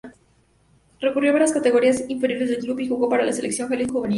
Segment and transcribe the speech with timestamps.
[0.99, 4.09] Recorrió varias categorías inferiores del club y jugó para la Selección Jalisco Juvenil.